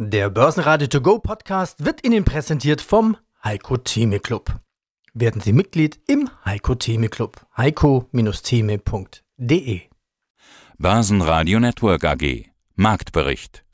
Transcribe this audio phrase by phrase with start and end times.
[0.00, 4.60] Der Börsenradio To Go Podcast wird Ihnen präsentiert vom Heiko Theme Club.
[5.12, 7.44] Werden Sie Mitglied im Heiko Theme Club.
[7.56, 9.80] heiko-theme.de
[10.78, 12.44] Börsenradio Network AG
[12.76, 13.64] Marktbericht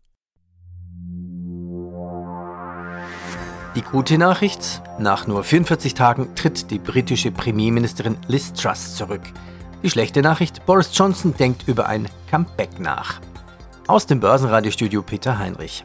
[3.77, 9.21] Die gute Nachricht, nach nur 44 Tagen tritt die britische Premierministerin Liz Truss zurück.
[9.83, 13.21] Die schlechte Nachricht, Boris Johnson denkt über ein Comeback nach.
[13.87, 15.85] Aus dem Börsenradiostudio Peter Heinrich.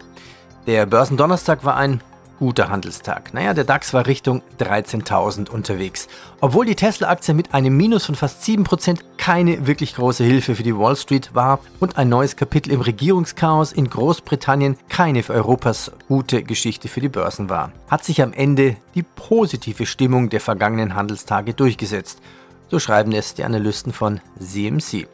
[0.70, 2.00] Der Börsendonnerstag war ein
[2.38, 3.34] guter Handelstag.
[3.34, 6.08] Naja, der DAX war Richtung 13.000 unterwegs.
[6.42, 10.78] Obwohl die Tesla-Aktie mit einem Minus von fast 7% keine wirklich große Hilfe für die
[10.78, 16.44] Wall Street war und ein neues Kapitel im Regierungschaos in Großbritannien keine für Europas gute
[16.44, 21.56] Geschichte für die Börsen war, hat sich am Ende die positive Stimmung der vergangenen Handelstage
[21.56, 22.22] durchgesetzt.
[22.68, 25.08] So schreiben es die Analysten von CMC.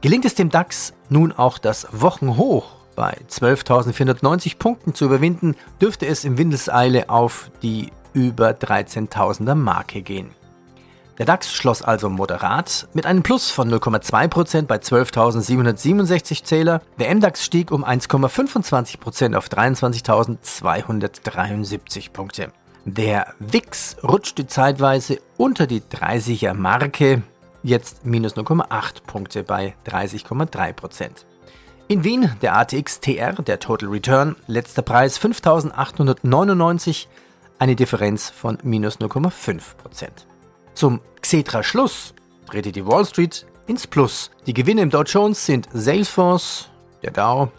[0.00, 6.24] Gelingt es dem DAX nun auch das Wochenhoch bei 12.490 Punkten zu überwinden, dürfte es
[6.24, 10.34] im Windeseile auf die über 13.000er Marke gehen.
[11.18, 16.82] Der DAX schloss also moderat mit einem Plus von 0,2% bei 12.767 Zähler.
[16.98, 22.52] Der MDAX stieg um 1,25% auf 23.273 Punkte.
[22.84, 27.22] Der WIX rutschte zeitweise unter die 30er Marke,
[27.62, 31.24] jetzt minus 0,8 Punkte bei 30,3%.
[31.88, 37.06] In Wien der ATX TR, der Total Return, letzter Preis 5.899,
[37.60, 40.08] eine Differenz von minus 0,5%.
[40.74, 42.12] Zum Xetra-Schluss
[42.50, 44.32] drehte die Wall Street ins Plus.
[44.48, 46.70] Die Gewinne im Dow Jones sind Salesforce,
[47.04, 47.52] der Dow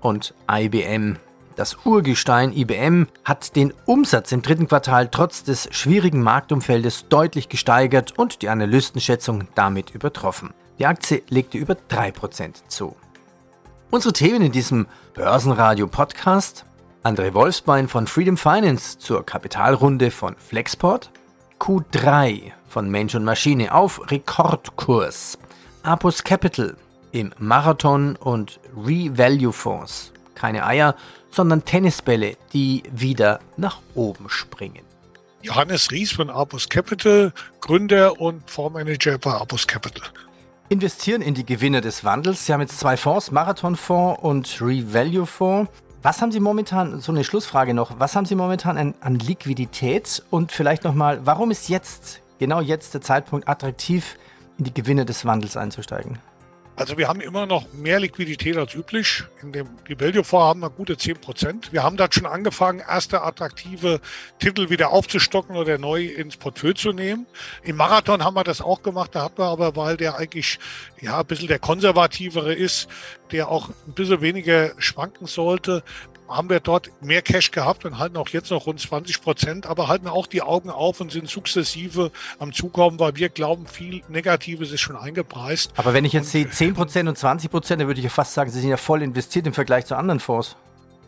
[0.00, 1.18] und IBM.
[1.54, 8.18] Das Urgestein IBM hat den Umsatz im dritten Quartal trotz des schwierigen Marktumfeldes deutlich gesteigert
[8.18, 10.54] und die Analystenschätzung damit übertroffen.
[10.78, 12.96] Die Aktie legte über 3% zu.
[13.94, 16.64] Unsere Themen in diesem Börsenradio-Podcast:
[17.04, 21.12] André Wolfsbein von Freedom Finance zur Kapitalrunde von Flexport,
[21.60, 25.38] Q3 von Mensch und Maschine auf Rekordkurs,
[25.84, 26.76] Apus Capital
[27.12, 30.12] im Marathon und Revalue Fonds.
[30.34, 30.96] Keine Eier,
[31.30, 34.82] sondern Tennisbälle, die wieder nach oben springen.
[35.42, 40.10] Johannes Ries von Apus Capital, Gründer und Fondsmanager bei Apus Capital
[40.68, 42.46] investieren in die Gewinne des Wandels.
[42.46, 45.70] Sie haben jetzt zwei Fonds, Marathon-Fonds und Revalue-Fonds.
[46.02, 50.22] Was haben Sie momentan, so eine Schlussfrage noch, was haben Sie momentan an, an Liquidität
[50.30, 54.18] und vielleicht nochmal, warum ist jetzt, genau jetzt der Zeitpunkt attraktiv,
[54.58, 56.18] in die Gewinne des Wandels einzusteigen?
[56.76, 59.22] Also wir haben immer noch mehr Liquidität als üblich.
[59.42, 61.72] In dem Value-Fonds haben wir gute 10 Prozent.
[61.72, 64.00] Wir haben da schon angefangen, erste attraktive
[64.40, 67.26] Titel wieder aufzustocken oder neu ins Portfolio zu nehmen.
[67.62, 69.14] Im Marathon haben wir das auch gemacht.
[69.14, 70.58] Da hat man aber, weil der eigentlich
[71.00, 72.88] ja ein bisschen der konservativere ist,
[73.30, 75.84] der auch ein bisschen weniger schwanken sollte,
[76.28, 79.88] haben wir dort mehr Cash gehabt und halten auch jetzt noch rund 20 Prozent, aber
[79.88, 84.72] halten auch die Augen auf und sind sukzessive am Zukommen, weil wir glauben, viel Negatives
[84.72, 85.72] ist schon eingepreist.
[85.76, 88.34] Aber wenn ich jetzt sehe 10 Prozent und 20 Prozent, dann würde ich ja fast
[88.34, 90.56] sagen, Sie sind ja voll investiert im Vergleich zu anderen Fonds.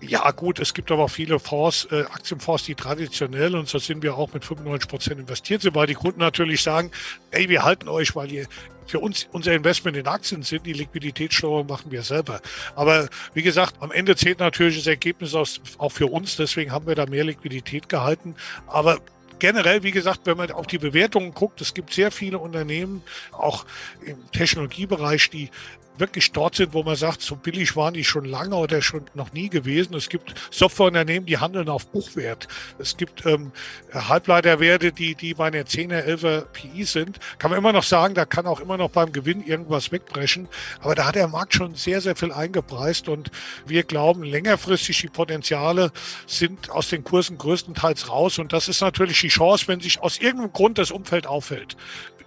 [0.01, 4.17] Ja, gut, es gibt aber viele Fonds, äh, Aktienfonds, die traditionell, und so sind wir
[4.17, 6.91] auch mit 95 Prozent investiert sind, weil die Kunden natürlich sagen,
[7.31, 8.47] ey, wir halten euch, weil ihr
[8.87, 12.41] für uns unser Investment in Aktien sind, die Liquiditätssteuerung machen wir selber.
[12.75, 16.87] Aber wie gesagt, am Ende zählt natürlich das Ergebnis aus, auch für uns, deswegen haben
[16.87, 18.37] wir da mehr Liquidität gehalten.
[18.67, 18.99] Aber
[19.39, 23.03] generell, wie gesagt, wenn man auf die Bewertungen guckt, es gibt sehr viele Unternehmen,
[23.33, 23.67] auch
[24.05, 25.51] im Technologiebereich, die
[25.99, 29.33] wirklich dort sind, wo man sagt, so billig waren die schon lange oder schon noch
[29.33, 29.95] nie gewesen.
[29.95, 32.49] Es gibt Softwareunternehmen, die handeln auf Buchwert.
[32.79, 33.53] Es gibt ähm,
[33.93, 37.19] Halbleiterwerte, die, die bei einer 10er, 11er PI sind.
[37.39, 40.49] Kann man immer noch sagen, da kann auch immer noch beim Gewinn irgendwas wegbrechen.
[40.81, 43.31] Aber da hat der Markt schon sehr, sehr viel eingepreist und
[43.67, 45.93] wir glauben, längerfristig die Potenziale
[46.27, 48.39] sind aus den Kursen größtenteils raus.
[48.39, 51.77] Und das ist natürlich die Chance, wenn sich aus irgendeinem Grund das Umfeld auffällt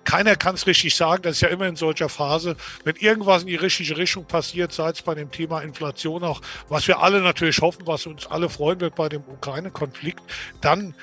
[0.04, 2.56] keiner kann es richtig sagen, das ist ja immer in solcher Phase.
[2.84, 6.88] Wenn irgendwas in die richtige Richtung passiert, sei es bei dem Thema Inflation auch, was
[6.88, 10.22] wir alle natürlich hoffen, was uns alle freuen wird bei dem Ukraine-Konflikt,
[10.62, 10.96] dann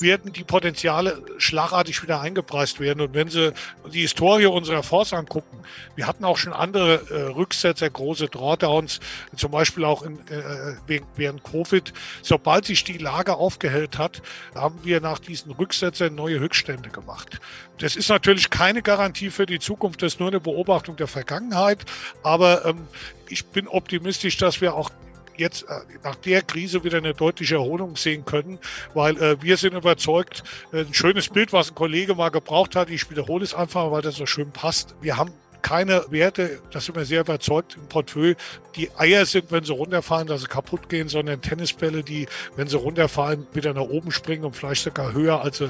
[0.00, 3.00] werden die Potenziale schlagartig wieder eingepreist werden.
[3.00, 3.52] Und wenn Sie
[3.92, 5.58] die Historie unserer Fonds angucken,
[5.94, 9.00] wir hatten auch schon andere äh, Rücksetzer, große Drawdowns,
[9.36, 11.92] zum Beispiel auch in, äh, während Covid.
[12.22, 14.22] Sobald sich die Lage aufgehellt hat,
[14.54, 17.40] haben wir nach diesen Rücksetzern neue Höchststände gemacht.
[17.78, 21.84] Das ist natürlich keine Garantie für die Zukunft, das ist nur eine Beobachtung der Vergangenheit.
[22.22, 22.88] Aber ähm,
[23.28, 24.90] ich bin optimistisch, dass wir auch
[25.38, 28.58] jetzt äh, nach der Krise wieder eine deutliche Erholung sehen können,
[28.94, 30.42] weil äh, wir sind überzeugt,
[30.72, 34.02] äh, ein schönes Bild, was ein Kollege mal gebraucht hat, ich wiederhole es einfach, weil
[34.02, 34.94] das so schön passt.
[35.00, 38.36] Wir haben keine Werte, das sind wir sehr überzeugt im Portfolio,
[38.76, 42.76] die Eier sind, wenn sie runterfallen, dass sie kaputt gehen, sondern Tennisbälle, die, wenn sie
[42.76, 45.64] runterfallen, wieder nach oben springen und vielleicht sogar höher, als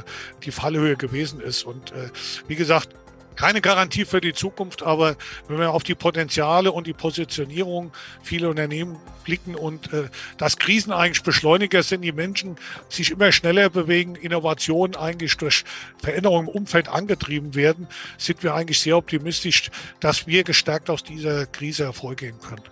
[0.44, 1.64] die Fallhöhe gewesen ist.
[1.64, 2.10] Und äh,
[2.46, 2.90] wie gesagt,
[3.36, 5.16] keine Garantie für die Zukunft, aber
[5.48, 7.92] wenn wir auf die Potenziale und die Positionierung
[8.22, 12.56] vieler Unternehmen blicken und äh, dass Krisen eigentlich Beschleuniger sind, die Menschen
[12.88, 15.64] sich immer schneller bewegen, Innovationen eigentlich durch
[15.98, 17.86] Veränderungen im Umfeld angetrieben werden,
[18.18, 22.62] sind wir eigentlich sehr optimistisch, dass wir gestärkt aus dieser Krise hervorgehen können.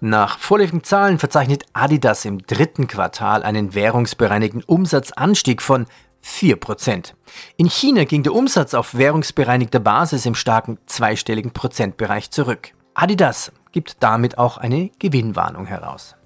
[0.00, 5.86] Nach vorläufigen Zahlen verzeichnet Adidas im dritten Quartal einen währungsbereinigten Umsatzanstieg von
[6.24, 7.12] 4%.
[7.56, 12.72] In China ging der Umsatz auf währungsbereinigter Basis im starken zweistelligen Prozentbereich zurück.
[12.94, 16.16] Adidas gibt damit auch eine Gewinnwarnung heraus.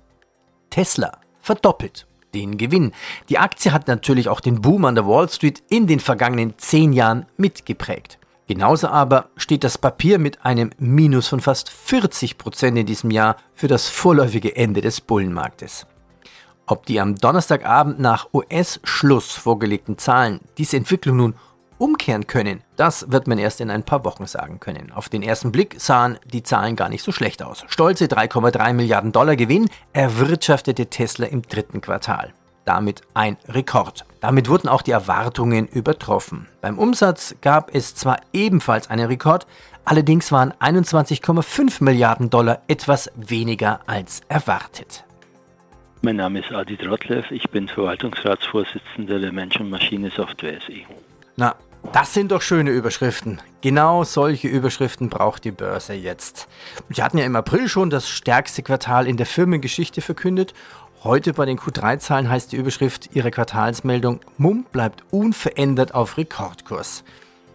[0.70, 2.92] Tesla verdoppelt den Gewinn.
[3.28, 6.92] Die Aktie hat natürlich auch den Boom an der Wall Street in den vergangenen zehn
[6.92, 8.18] Jahren mitgeprägt.
[8.46, 13.36] Genauso aber steht das Papier mit einem Minus von fast 40 Prozent in diesem Jahr
[13.54, 15.86] für das vorläufige Ende des Bullenmarktes.
[16.70, 21.34] Ob die am Donnerstagabend nach US-Schluss vorgelegten Zahlen diese Entwicklung nun
[21.78, 24.92] umkehren können, das wird man erst in ein paar Wochen sagen können.
[24.92, 27.64] Auf den ersten Blick sahen die Zahlen gar nicht so schlecht aus.
[27.68, 32.34] Stolze 3,3 Milliarden Dollar Gewinn erwirtschaftete Tesla im dritten Quartal.
[32.66, 34.04] Damit ein Rekord.
[34.20, 36.48] Damit wurden auch die Erwartungen übertroffen.
[36.60, 39.46] Beim Umsatz gab es zwar ebenfalls einen Rekord,
[39.86, 45.06] allerdings waren 21,5 Milliarden Dollar etwas weniger als erwartet.
[46.00, 50.84] Mein Name ist Adi Trotlev, ich bin Verwaltungsratsvorsitzender der Mensch- und Maschine-Software SE.
[51.34, 51.56] Na,
[51.92, 53.40] das sind doch schöne Überschriften.
[53.62, 56.46] Genau solche Überschriften braucht die Börse jetzt.
[56.88, 60.54] Sie hatten ja im April schon das stärkste Quartal in der Firmengeschichte verkündet.
[61.02, 67.02] Heute bei den Q3-Zahlen heißt die Überschrift ihrer Quartalsmeldung, MUM bleibt unverändert auf Rekordkurs.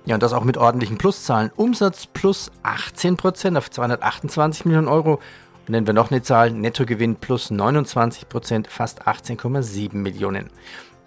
[0.05, 1.49] Ja, und das auch mit ordentlichen Pluszahlen.
[1.55, 5.21] Umsatz plus 18% auf 228 Millionen Euro
[5.67, 10.49] Nennen wir noch eine Zahl, Nettogewinn plus 29 Prozent, fast 18,7 Millionen.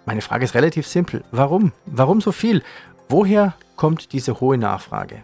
[0.05, 1.23] Meine Frage ist relativ simpel.
[1.31, 1.73] Warum?
[1.85, 2.63] Warum so viel?
[3.09, 5.23] Woher kommt diese hohe Nachfrage?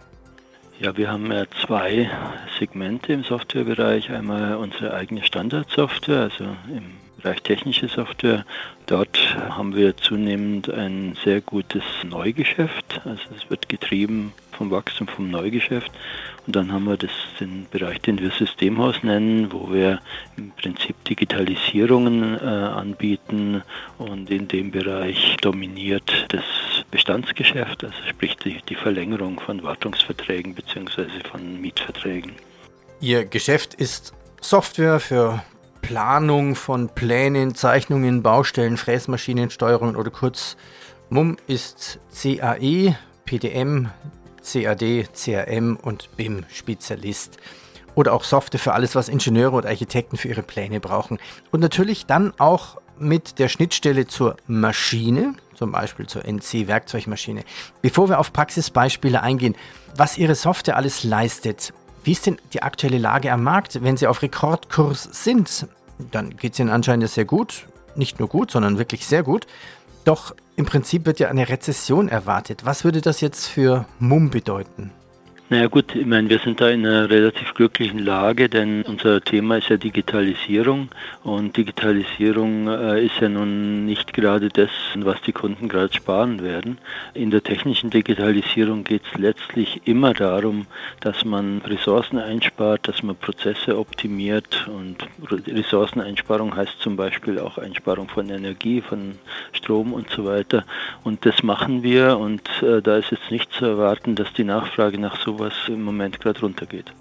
[0.78, 2.10] Ja, wir haben ja zwei
[2.58, 4.10] Segmente im Softwarebereich.
[4.10, 8.44] Einmal unsere eigene Standardsoftware, also im Bereich technische Software.
[8.84, 9.18] Dort
[9.48, 13.00] haben wir zunehmend ein sehr gutes Neugeschäft.
[13.06, 15.90] Also es wird getrieben vom Wachstum vom Neugeschäft.
[16.46, 17.10] Und dann haben wir das,
[17.40, 20.00] den Bereich, den wir Systemhaus nennen, wo wir
[20.36, 23.62] im Prinzip Digitalisierungen äh, anbieten
[23.96, 26.44] und in dem Bereich dominiert das
[26.90, 31.06] Bestandsgeschäft, also sprich die, die Verlängerung von Wartungsverträgen bzw.
[31.30, 32.32] von Mietverträgen.
[33.00, 34.12] Ihr Geschäft ist
[34.42, 35.42] Software für
[35.86, 40.56] Planung von Plänen, Zeichnungen, Baustellen, Fräsmaschinen, Steuerungen oder kurz
[41.10, 42.96] MUM ist CAE,
[43.26, 43.90] PDM,
[44.42, 47.36] CAD, CRM und BIM-Spezialist.
[47.94, 51.18] Oder auch Software für alles, was Ingenieure und Architekten für ihre Pläne brauchen.
[51.50, 57.44] Und natürlich dann auch mit der Schnittstelle zur Maschine, zum Beispiel zur NC-Werkzeugmaschine.
[57.82, 59.54] Bevor wir auf Praxisbeispiele eingehen,
[59.96, 61.74] was Ihre Software alles leistet,
[62.04, 63.82] wie ist denn die aktuelle Lage am Markt?
[63.82, 65.66] Wenn Sie auf Rekordkurs sind,
[66.10, 67.66] dann geht es Ihnen anscheinend sehr gut.
[67.96, 69.46] Nicht nur gut, sondern wirklich sehr gut.
[70.04, 72.64] Doch im Prinzip wird ja eine Rezession erwartet.
[72.64, 74.90] Was würde das jetzt für Mumm bedeuten?
[75.50, 79.58] Naja gut, ich meine, wir sind da in einer relativ glücklichen Lage, denn unser Thema
[79.58, 80.88] ist ja Digitalisierung
[81.22, 86.78] und Digitalisierung äh, ist ja nun nicht gerade das, was die Kunden gerade sparen werden.
[87.12, 90.64] In der technischen Digitalisierung geht es letztlich immer darum,
[91.00, 98.08] dass man Ressourcen einspart, dass man Prozesse optimiert und Ressourceneinsparung heißt zum Beispiel auch Einsparung
[98.08, 99.16] von Energie, von
[99.52, 100.64] Strom und so weiter.
[101.02, 104.98] Und das machen wir und äh, da ist jetzt nicht zu erwarten, dass die Nachfrage
[104.98, 106.92] nach so was im Moment gerade runtergeht.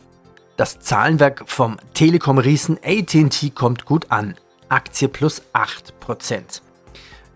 [0.57, 4.35] Das Zahlenwerk vom Telekom-Riesen AT&T kommt gut an.
[4.69, 6.61] Aktie plus 8%.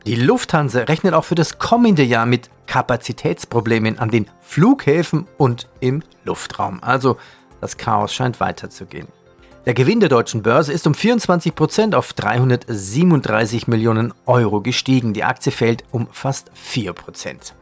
[0.05, 6.03] Die Lufthansa rechnet auch für das kommende Jahr mit Kapazitätsproblemen an den Flughäfen und im
[6.23, 6.81] Luftraum.
[6.81, 7.17] Also
[7.59, 9.07] das Chaos scheint weiterzugehen.
[9.65, 15.13] Der Gewinn der deutschen Börse ist um 24% auf 337 Millionen Euro gestiegen.
[15.13, 17.53] Die Aktie fällt um fast 4%.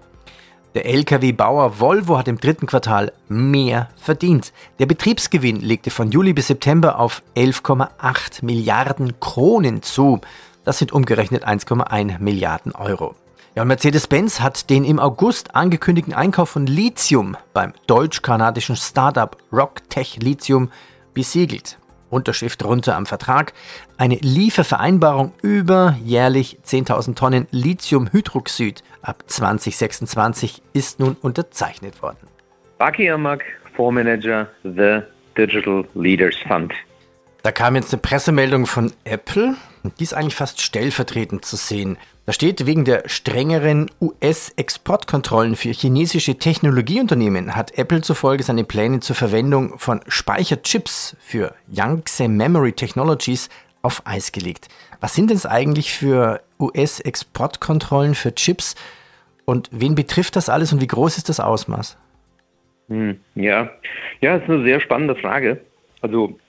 [0.75, 4.51] Der Lkw-Bauer Volvo hat im dritten Quartal mehr verdient.
[4.77, 10.19] Der Betriebsgewinn legte von Juli bis September auf 11,8 Milliarden Kronen zu.
[10.65, 13.15] Das sind umgerechnet 1,1 Milliarden Euro.
[13.55, 20.71] Ja, Mercedes-Benz hat den im August angekündigten Einkauf von Lithium beim deutsch-kanadischen Startup Rocktech Lithium
[21.13, 21.77] besiegelt.
[22.09, 23.53] Unterschrift runter am Vertrag.
[23.97, 32.27] Eine Liefervereinbarung über jährlich 10.000 Tonnen Lithiumhydroxid ab 2026 ist nun unterzeichnet worden.
[32.77, 33.43] Baki Amak,
[33.75, 35.01] Fondsmanager, The
[35.37, 36.73] Digital Leaders Fund.
[37.43, 39.55] Da kam jetzt eine Pressemeldung von Apple.
[39.99, 41.97] Die ist eigentlich fast stellvertretend zu sehen.
[42.25, 49.15] Da steht, wegen der strengeren US-Exportkontrollen für chinesische Technologieunternehmen hat Apple zufolge seine Pläne zur
[49.15, 53.49] Verwendung von Speicherchips für Yangtze Memory Technologies
[53.83, 54.69] auf Eis gelegt.
[55.01, 58.73] Was sind denn eigentlich für US-Exportkontrollen für Chips
[59.45, 61.95] und wen betrifft das alles und wie groß ist das Ausmaß?
[62.87, 63.69] Hm, ja,
[64.21, 65.61] ja, das ist eine sehr spannende Frage.
[66.01, 66.39] Also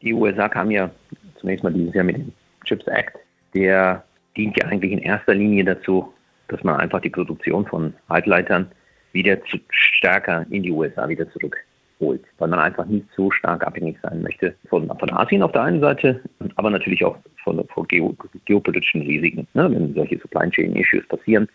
[0.00, 0.92] die USA kam ja
[1.40, 2.32] zunächst mal dieses Jahr mit dem
[2.64, 3.16] Chips Act,
[3.52, 4.04] der
[4.36, 6.12] dient ja eigentlich in erster Linie dazu,
[6.48, 8.70] dass man einfach die Produktion von Halbleitern
[9.12, 13.96] wieder zu, stärker in die USA wieder zurückholt, weil man einfach nicht so stark abhängig
[14.02, 16.20] sein möchte von, von Asien auf der einen Seite,
[16.56, 18.14] aber natürlich auch von, von geo,
[18.46, 19.46] geopolitischen Risiken.
[19.54, 19.70] Ne?
[19.70, 21.48] Wenn solche Supply Chain Issues passieren,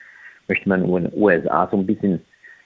[0.47, 2.21] möchte man in den USA so ein bisschen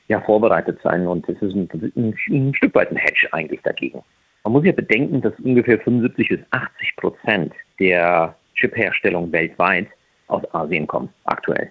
[0.07, 4.03] ja, vorbereitet sein und es ist ein, ein, ein Stück weit ein Hedge eigentlich dagegen.
[4.43, 9.87] Man muss ja bedenken, dass ungefähr 75 bis 80 Prozent der Chipherstellung weltweit
[10.31, 11.69] aus Asien kommen, aktuell.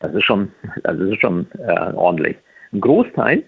[0.00, 2.36] Das ist schon, das ist schon äh, ordentlich.
[2.72, 3.42] Ein Großteil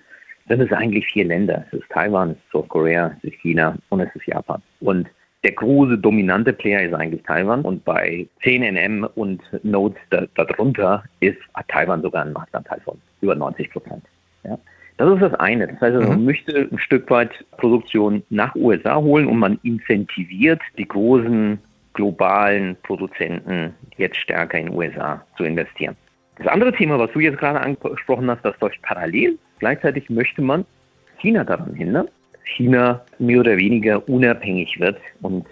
[0.49, 1.65] sind es eigentlich vier Länder.
[1.67, 4.63] Es ist Taiwan, es ist Südkorea, es ist China und es ist Japan.
[4.81, 5.09] Und
[5.45, 9.99] der große dominante Player ist eigentlich Taiwan und bei 10nm und Nodes
[10.35, 11.39] darunter ist
[11.69, 14.03] Taiwan sogar ein Marktanteil von über 90 Prozent.
[14.45, 14.59] Ja.
[14.97, 15.69] Das ist das eine.
[15.69, 16.25] Das heißt, man mhm.
[16.25, 21.59] möchte ein Stück weit Produktion nach USA holen und man incentiviert die großen
[21.97, 25.97] globalen Produzenten jetzt stärker in den USA zu investieren.
[26.37, 29.39] Das andere Thema, was du jetzt gerade angesprochen hast, das läuft parallel.
[29.59, 30.65] Gleichzeitig möchte man
[31.19, 35.47] China daran hindern, dass China mehr oder weniger unabhängig wird und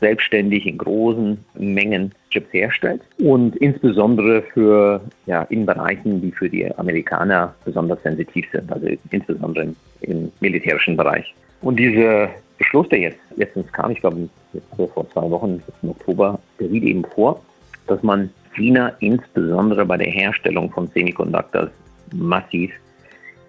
[0.00, 6.66] selbstständig in großen Mengen Chips herstellt und insbesondere für ja, in Bereichen, die für die
[6.78, 11.34] Amerikaner besonders sensitiv sind, also insbesondere im, im militärischen Bereich.
[11.60, 14.30] Und dieser Beschluss, der jetzt letztens kam, ich glaube
[14.76, 17.40] vor zwei Wochen im Oktober, der sieht eben vor,
[17.86, 21.70] dass man China insbesondere bei der Herstellung von Semiconductors
[22.14, 22.72] massiv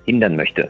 [0.05, 0.69] hindern möchte.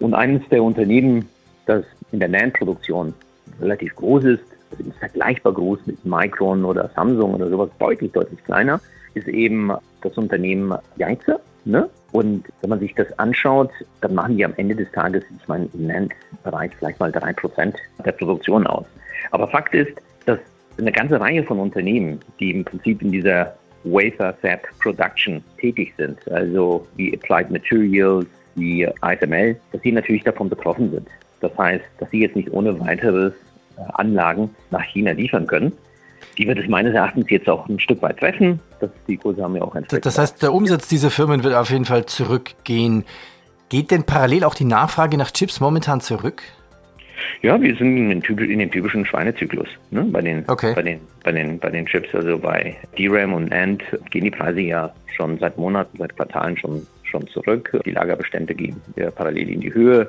[0.00, 1.28] Und eines der Unternehmen,
[1.66, 3.14] das in der NAND-Produktion
[3.60, 4.44] relativ groß ist,
[4.78, 8.80] also vergleichbar groß mit Micron oder Samsung oder sowas, deutlich, deutlich kleiner,
[9.14, 11.40] ist eben das Unternehmen Yangtze.
[11.64, 11.90] Ne?
[12.12, 15.68] Und wenn man sich das anschaut, dann machen die am Ende des Tages, ich meine,
[15.74, 18.86] im NAND-Bereich vielleicht mal drei Prozent der Produktion aus.
[19.30, 19.92] Aber Fakt ist,
[20.26, 20.38] dass
[20.78, 26.18] eine ganze Reihe von Unternehmen, die im Prinzip in dieser Wafer Fab Production tätig sind,
[26.30, 31.08] also wie Applied Materials, wie ISML, dass sie natürlich davon betroffen sind.
[31.40, 33.32] Das heißt, dass sie jetzt nicht ohne weiteres
[33.76, 35.72] äh, Anlagen nach China liefern können.
[36.36, 38.60] Die wird es meines Erachtens jetzt auch ein Stück weit treffen.
[38.80, 40.06] Das, die Kurse haben ja auch entsprechend.
[40.06, 43.04] Das heißt, der Umsatz dieser Firmen wird auf jeden Fall zurückgehen.
[43.68, 46.42] Geht denn parallel auch die Nachfrage nach Chips momentan zurück?
[47.42, 50.04] Ja, wir sind in den, typischen, in den typischen Schweinezyklus ne?
[50.10, 50.72] bei, den, okay.
[50.74, 52.14] bei, den, bei, den, bei den Chips.
[52.14, 56.86] Also bei DRAM und NAND gehen die Preise ja schon seit Monaten, seit Quartalen schon,
[57.04, 57.76] schon zurück.
[57.84, 60.08] Die Lagerbestände gehen ja parallel in die Höhe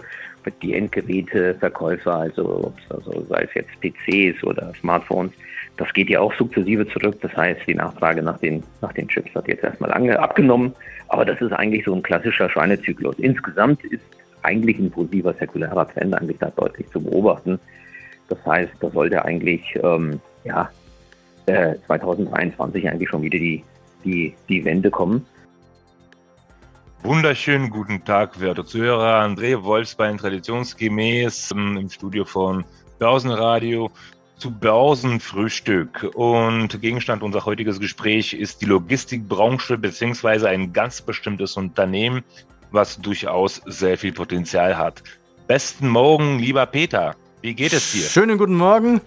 [0.62, 5.32] die Endgeräteverkäufer, also, also sei es jetzt PCs oder Smartphones,
[5.78, 7.18] das geht ja auch sukzessive zurück.
[7.22, 10.74] Das heißt, die Nachfrage nach den, nach den Chips hat jetzt erstmal lange abgenommen.
[11.08, 13.16] Aber das ist eigentlich so ein klassischer Schweinezyklus.
[13.20, 14.04] Insgesamt ist
[14.44, 17.60] eigentlich ein positiver säkularer Trend eigentlich da deutlich zu beobachten.
[18.30, 20.70] Das heißt, da sollte eigentlich ähm, ja,
[21.48, 23.64] äh, 2023 eigentlich schon wieder die,
[24.04, 25.26] die, die Wende kommen.
[27.04, 29.24] Wunderschönen guten Tag, werte Zuhörer.
[29.24, 32.64] André Wolfsbein, traditionsgemäß im Studio von
[33.00, 33.90] Börsenradio
[34.38, 36.12] zu Börsenfrühstück.
[36.14, 42.24] Und Gegenstand unser heutiges Gespräch ist die Logistikbranche beziehungsweise ein ganz bestimmtes Unternehmen,
[42.72, 45.04] was durchaus sehr viel Potenzial hat.
[45.48, 47.16] Besten Morgen, lieber Peter.
[47.42, 48.04] Wie geht es dir?
[48.04, 49.02] Schönen guten Morgen.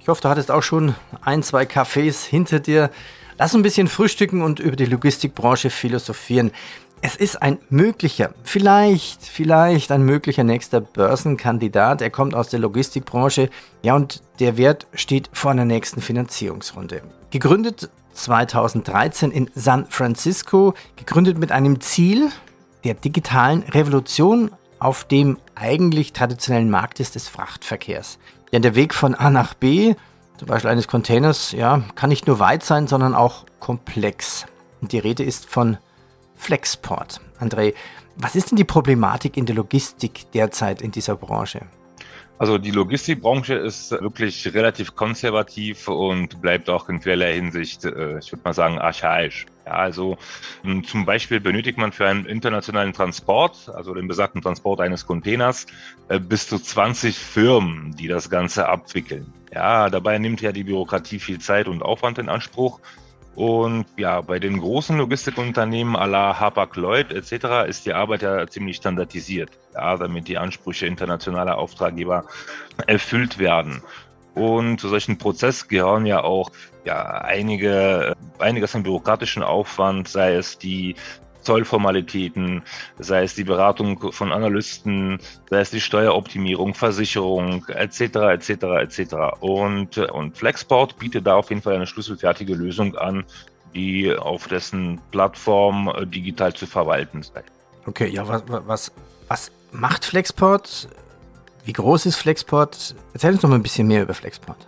[0.00, 2.90] Ich hoffe, du hattest auch schon ein, zwei Cafés hinter dir.
[3.38, 6.52] Lass ein bisschen frühstücken und über die Logistikbranche philosophieren.
[7.02, 12.00] Es ist ein möglicher, vielleicht, vielleicht ein möglicher nächster Börsenkandidat.
[12.00, 13.50] Er kommt aus der Logistikbranche.
[13.82, 17.02] Ja, und der Wert steht vor einer nächsten Finanzierungsrunde.
[17.30, 22.30] Gegründet 2013 in San Francisco, gegründet mit einem Ziel
[22.86, 28.18] der digitalen Revolution auf dem eigentlich traditionellen Markt ist des Frachtverkehrs.
[28.52, 29.94] Denn der Weg von A nach B,
[30.38, 34.46] zum Beispiel eines Containers, ja, kann nicht nur weit sein, sondern auch komplex.
[34.80, 35.78] Und die Rede ist von
[36.36, 37.20] Flexport.
[37.40, 37.74] André,
[38.16, 41.62] was ist denn die Problematik in der Logistik derzeit in dieser Branche?
[42.38, 48.30] Also die Logistikbranche ist wirklich relativ konservativ und bleibt auch in vielerlei Hinsicht, äh, ich
[48.30, 49.46] würde mal sagen, archaisch.
[49.64, 50.18] Ja, also
[50.62, 55.66] hm, zum Beispiel benötigt man für einen internationalen Transport, also den besagten Transport eines Containers,
[56.08, 59.32] äh, bis zu 20 Firmen, die das Ganze abwickeln.
[59.52, 62.80] Ja, dabei nimmt ja die Bürokratie viel Zeit und Aufwand in Anspruch.
[63.36, 67.68] Und ja, bei den großen Logistikunternehmen à la Hapag-Lloyd etc.
[67.68, 72.24] ist die Arbeit ja ziemlich standardisiert, ja, damit die Ansprüche internationaler Auftraggeber
[72.86, 73.82] erfüllt werden.
[74.34, 76.50] Und zu solchen Prozess gehören ja auch
[76.86, 80.94] ja, einige, einiges an bürokratischen Aufwand, sei es die
[81.46, 82.62] Zollformalitäten,
[82.98, 88.00] sei es die Beratung von Analysten, sei es die Steueroptimierung, Versicherung etc.
[88.00, 88.48] etc.
[88.82, 89.14] etc.
[89.40, 93.24] Und, und Flexport bietet da auf jeden Fall eine schlüsselfertige Lösung an,
[93.74, 97.42] die auf dessen Plattform äh, digital zu verwalten sei.
[97.86, 98.92] Okay, ja, was, was,
[99.28, 100.88] was macht Flexport?
[101.64, 102.94] Wie groß ist Flexport?
[103.12, 104.66] Erzähl uns noch mal ein bisschen mehr über Flexport.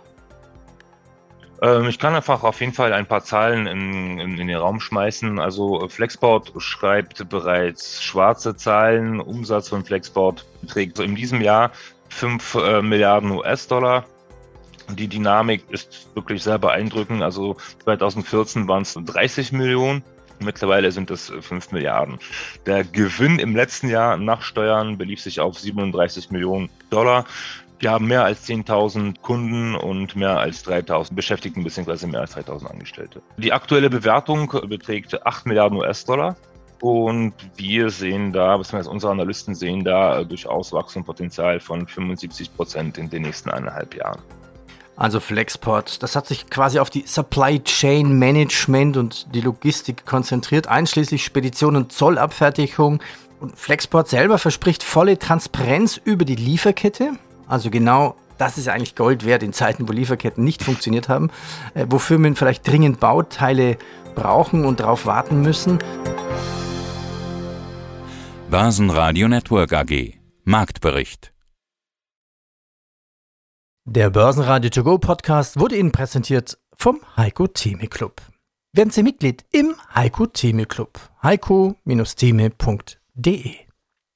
[1.61, 4.79] Ähm, ich kann einfach auf jeden Fall ein paar Zahlen in, in, in, den Raum
[4.79, 5.39] schmeißen.
[5.39, 9.19] Also Flexport schreibt bereits schwarze Zahlen.
[9.19, 11.71] Umsatz von Flexport beträgt in diesem Jahr
[12.09, 14.05] 5 äh, Milliarden US-Dollar.
[14.89, 17.21] Die Dynamik ist wirklich sehr beeindruckend.
[17.21, 20.03] Also 2014 waren es 30 Millionen.
[20.41, 22.17] Mittlerweile sind es 5 Milliarden.
[22.65, 27.25] Der Gewinn im letzten Jahr nach Steuern belief sich auf 37 Millionen Dollar.
[27.79, 32.07] Wir haben mehr als 10.000 Kunden und mehr als 3.000 Beschäftigten bzw.
[32.07, 33.21] mehr als 3.000 Angestellte.
[33.37, 36.35] Die aktuelle Bewertung beträgt 8 Milliarden US-Dollar.
[36.81, 43.09] Und wir sehen da, beziehungsweise unsere Analysten sehen da durchaus Wachstumspotenzial von 75 Prozent in
[43.09, 44.21] den nächsten eineinhalb Jahren.
[44.97, 50.67] Also Flexport, das hat sich quasi auf die Supply Chain Management und die Logistik konzentriert,
[50.67, 53.01] einschließlich Spedition und Zollabfertigung.
[53.39, 57.13] Und Flexport selber verspricht volle Transparenz über die Lieferkette.
[57.49, 61.29] Also genau das ist eigentlich Gold wert in Zeiten, wo Lieferketten nicht funktioniert haben,
[61.73, 63.77] äh, wo Firmen vielleicht dringend Bauteile
[64.15, 65.77] brauchen und darauf warten müssen.
[68.49, 70.13] Börsenradio Network AG
[70.43, 71.33] Marktbericht
[73.85, 78.21] Der Börsenradio To Go Podcast wurde Ihnen präsentiert vom Heiko Theme Club.
[78.73, 80.97] Werden Sie Mitglied im Heiko Theme Club.
[81.21, 83.68] heiko-theme.de